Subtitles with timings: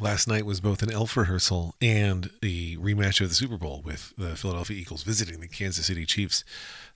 [0.00, 4.12] last night was both an elf rehearsal and the rematch of the Super Bowl with
[4.16, 6.44] the Philadelphia Eagles visiting the Kansas City Chiefs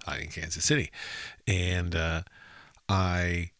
[0.07, 0.91] uh, in Kansas City.
[1.47, 2.23] And uh,
[2.89, 3.51] I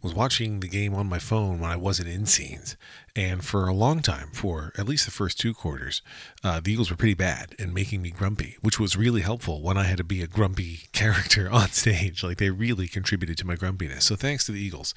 [0.00, 2.76] was watching the game on my phone when I wasn't in scenes.
[3.16, 6.02] And for a long time, for at least the first two quarters,
[6.44, 9.76] uh, the Eagles were pretty bad and making me grumpy, which was really helpful when
[9.76, 12.22] I had to be a grumpy character on stage.
[12.22, 14.04] Like they really contributed to my grumpiness.
[14.04, 14.94] So thanks to the Eagles,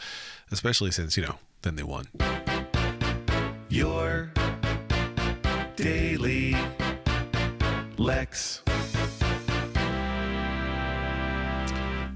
[0.52, 2.08] especially since, you know, then they won.
[3.72, 4.30] Your
[5.78, 6.54] daily
[7.98, 8.62] Lex.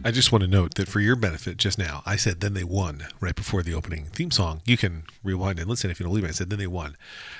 [0.03, 2.65] I just want to note that for your benefit just now, I said then they
[2.65, 4.63] won right before the opening theme song.
[4.65, 6.27] You can rewind and listen if you don't believe it.
[6.27, 6.98] I said then they won.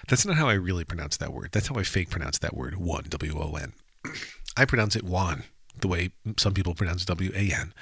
[0.08, 1.50] That's not how I really pronounce that word.
[1.52, 3.74] That's how I fake pronounce that word, won, W O N.
[4.56, 5.44] I pronounce it won,
[5.82, 7.74] the way some people pronounce W A N.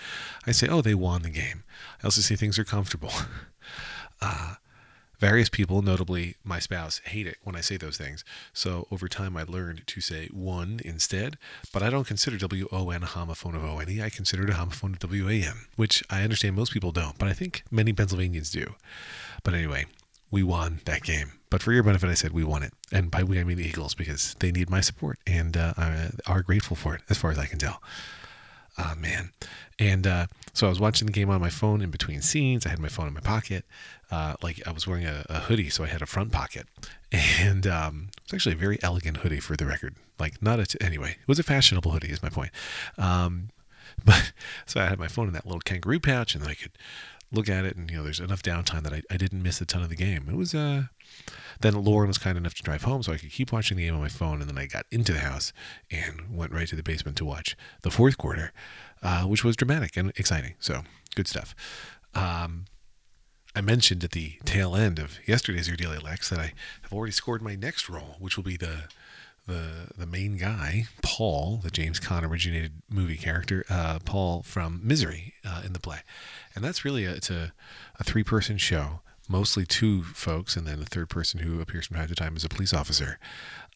[0.47, 1.63] I say, oh, they won the game.
[2.01, 3.11] I also say things are comfortable.
[4.25, 4.55] Uh,
[5.23, 8.25] Various people, notably my spouse, hate it when I say those things.
[8.51, 11.37] So over time, I learned to say one instead.
[11.71, 14.01] But I don't consider W O N a homophone of O N E.
[14.03, 17.17] I consider it a homophone of W A N, which I understand most people don't,
[17.17, 18.75] but I think many Pennsylvanians do.
[19.43, 19.85] But anyway,
[20.29, 21.31] we won that game.
[21.49, 22.73] But for your benefit, I said we won it.
[22.91, 25.73] And by we, I mean the Eagles, because they need my support and uh,
[26.27, 27.81] are grateful for it, as far as I can tell.
[28.77, 29.31] Ah, man.
[29.79, 32.65] And uh, so I was watching the game on my phone in between scenes.
[32.65, 33.65] I had my phone in my pocket.
[34.11, 36.67] Uh, like I was wearing a, a, hoodie, so I had a front pocket.
[37.39, 39.93] And um, it's actually a very elegant hoodie for the record.
[40.17, 42.49] Like, not a, t- anyway, it was a fashionable hoodie, is my point.
[42.97, 43.49] Um,
[44.05, 44.33] but
[44.65, 46.71] so I had my phone in that little kangaroo pouch, and I could
[47.33, 49.65] look at it, and you know, there's enough downtime that I, I didn't miss a
[49.65, 50.27] ton of the game.
[50.29, 50.83] It was, uh,
[51.61, 53.95] then Lauren was kind enough to drive home so I could keep watching the game
[53.95, 54.39] on my phone.
[54.39, 55.51] And then I got into the house
[55.89, 58.53] and went right to the basement to watch the fourth quarter,
[59.01, 60.55] uh, which was dramatic and exciting.
[60.59, 60.83] So
[61.15, 61.55] good stuff.
[62.13, 62.65] Um,
[63.55, 67.11] I mentioned at the tail end of yesterday's Your Daily Lex that I have already
[67.11, 68.85] scored my next role, which will be the
[69.47, 75.33] the the main guy, Paul, the James Caan originated movie character, uh, Paul from Misery
[75.45, 75.99] uh, in the play,
[76.55, 77.53] and that's really a, it's a,
[77.99, 81.97] a three person show mostly two folks, and then a third person who appears from
[81.97, 83.19] time to time as a police officer.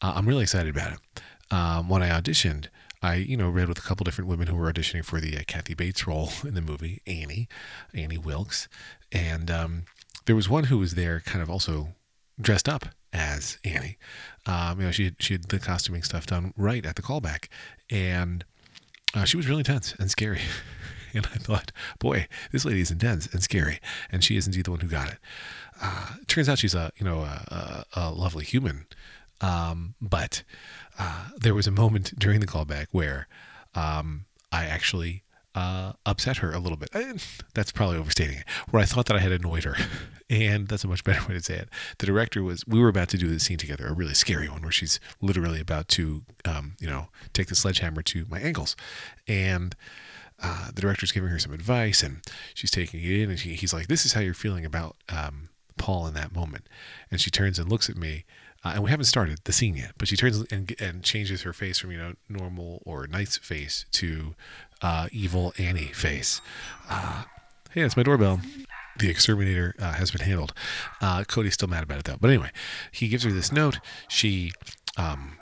[0.02, 1.22] Uh, I'm really excited about it.
[1.50, 2.66] Um, when I auditioned,
[3.02, 5.40] I, you know, read with a couple different women who were auditioning for the uh,
[5.46, 7.48] Kathy Bates role in the movie, Annie,
[7.94, 8.68] Annie Wilkes,
[9.12, 9.84] and um,
[10.26, 11.94] there was one who was there, kind of also
[12.40, 13.98] dressed up as Annie.
[14.46, 17.48] Um, you know, she had, she had the costuming stuff done right at the callback,
[17.90, 18.44] and
[19.14, 20.40] uh, she was really tense and scary.
[21.14, 23.80] And I thought, boy, this lady is intense and scary,
[24.12, 25.18] and she is indeed the one who got it.
[25.80, 28.86] Uh, turns out she's a you know a, a, a lovely human,
[29.40, 30.42] um, but
[30.98, 33.26] uh, there was a moment during the callback where
[33.74, 35.22] um, I actually
[35.54, 36.90] uh, upset her a little bit.
[36.94, 37.14] I,
[37.54, 38.44] that's probably overstating it.
[38.70, 39.76] Where I thought that I had annoyed her,
[40.30, 41.68] and that's a much better way to say it.
[41.98, 44.62] The director was we were about to do this scene together, a really scary one
[44.62, 48.76] where she's literally about to, um, you know, take the sledgehammer to my ankles,
[49.26, 49.74] and
[50.40, 52.20] uh, the director's giving her some advice and
[52.54, 55.48] she's taking it in and she, he's like, this is how you're feeling about um,
[55.78, 56.68] Paul in that moment.
[57.10, 58.24] And she turns and looks at me
[58.68, 61.52] uh, and we haven't started the scene yet, but she turns and, and changes her
[61.52, 64.34] face from, you know, normal or nice face to
[64.82, 66.40] uh, evil Annie face.
[66.88, 67.24] Uh,
[67.70, 68.40] hey, it's my doorbell.
[68.98, 70.52] The exterminator uh, has been handled.
[71.00, 72.16] Uh, Cody's still mad about it though.
[72.20, 72.50] But anyway,
[72.92, 73.78] he gives her this note.
[74.08, 74.52] She,
[74.96, 75.38] um,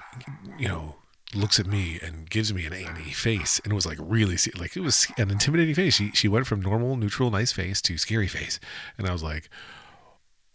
[0.59, 0.97] you know,
[1.35, 4.77] looks at me and gives me an Annie face, and it was like really like
[4.77, 5.95] it was an intimidating face.
[5.95, 8.61] She she went from normal, neutral, nice face to scary face,
[8.99, 9.49] and I was like,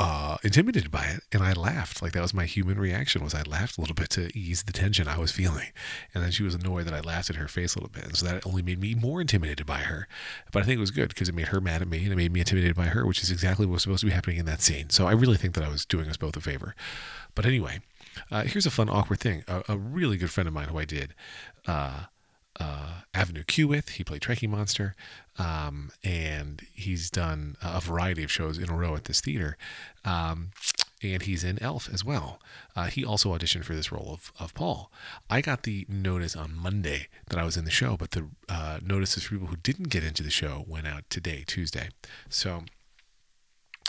[0.02, 2.02] uh, intimidated by it, and I laughed.
[2.02, 3.24] Like that was my human reaction.
[3.24, 5.68] Was I laughed a little bit to ease the tension I was feeling,
[6.16, 8.18] and then she was annoyed that I laughed at her face a little bit, and
[8.18, 10.08] so that only made me more intimidated by her.
[10.52, 12.16] But I think it was good because it made her mad at me, and it
[12.16, 14.46] made me intimidated by her, which is exactly what was supposed to be happening in
[14.46, 14.90] that scene.
[14.90, 16.74] So I really think that I was doing us both a favor.
[17.36, 17.82] But anyway,
[18.32, 19.44] uh, here's a fun, awkward thing.
[19.48, 21.14] A, a, really good friend of mine who I did
[21.68, 22.06] uh,
[22.60, 23.90] uh, Avenue Q with.
[23.90, 24.96] He played Trekkie Monster,
[25.38, 29.58] um, and he's done a variety of shows in a row at this theater.
[30.06, 30.52] Um,
[31.04, 32.40] and he's in Elf as well.
[32.76, 34.92] Uh, he also auditioned for this role of, of Paul.
[35.30, 38.80] I got the notice on Monday that I was in the show, but the uh,
[38.84, 41.90] notices for people who didn't get into the show went out today, Tuesday.
[42.30, 42.66] So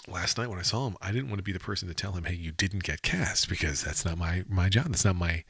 [0.09, 2.13] last night when I saw him, I didn't want to be the person to tell
[2.13, 4.87] him, "Hey, you didn't get cast," because that's not my my job.
[4.87, 5.45] That's not my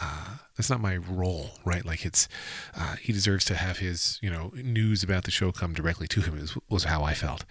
[0.00, 1.84] uh, that's not my role, right?
[1.84, 2.28] Like it's
[2.76, 6.20] uh, he deserves to have his you know news about the show come directly to
[6.20, 6.38] him.
[6.40, 7.44] Was, was how I felt.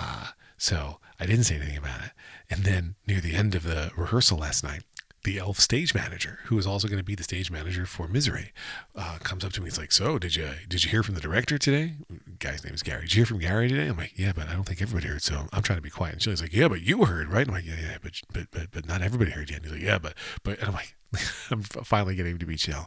[0.00, 2.10] Uh, so I didn't say anything about it.
[2.50, 4.82] And then near the end of the rehearsal last night,
[5.24, 8.52] the elf stage manager, who is also going to be the stage manager for Misery,
[8.94, 9.66] uh, comes up to me.
[9.66, 11.94] He's like, "So, did you did you hear from the director today?"
[12.38, 13.02] Guy's name is Gary.
[13.02, 13.88] Did you hear from Gary today?
[13.88, 16.14] I'm like, "Yeah, but I don't think everybody heard." So I'm trying to be quiet.
[16.14, 18.70] And she's like, "Yeah, but you heard, right?" I'm like, "Yeah, yeah, but but but
[18.70, 20.94] but not everybody heard yet." And he's like, "Yeah, but but," and I'm like.
[21.50, 22.86] I'm finally getting to be chill.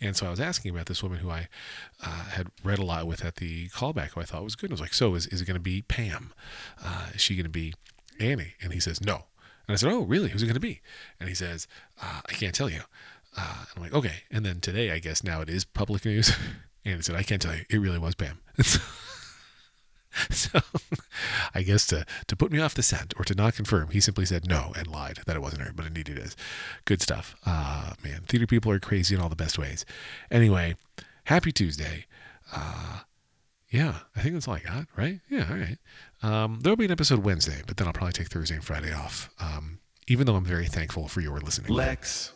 [0.00, 1.48] And so I was asking about this woman who I
[2.02, 4.70] uh, had read a lot with at the callback, who I thought was good.
[4.70, 6.32] I was like, So is, is it going to be Pam?
[6.82, 7.74] Uh, is she going to be
[8.18, 8.54] Annie?
[8.62, 9.24] And he says, No.
[9.68, 10.30] And I said, Oh, really?
[10.30, 10.80] Who's it going to be?
[11.20, 11.68] And he says,
[12.02, 12.80] uh, I can't tell you.
[13.36, 14.24] Uh, I'm like, Okay.
[14.30, 16.30] And then today, I guess now it is public news.
[16.84, 17.64] and he said, I can't tell you.
[17.70, 18.38] It really was Pam.
[20.30, 20.60] so
[21.54, 24.24] I guess to, to put me off the scent or to not confirm, he simply
[24.24, 26.34] said no and lied that it wasn't her, but indeed it is.
[26.86, 27.36] Good stuff.
[27.44, 29.84] Uh, man, theater people are crazy in all the best ways.
[30.30, 30.76] Anyway,
[31.24, 32.06] happy Tuesday.
[32.52, 33.00] Uh,
[33.70, 35.20] yeah, I think that's all I got, right?
[35.28, 35.78] Yeah, all right.
[36.22, 39.30] Um, there'll be an episode Wednesday, but then I'll probably take Thursday and Friday off.
[39.40, 41.72] Um, even though I'm very thankful for your listening.
[41.72, 42.32] Lex.